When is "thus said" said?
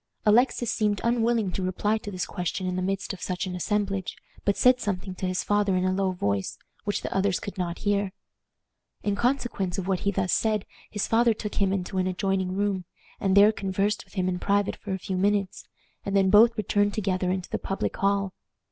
10.09-10.65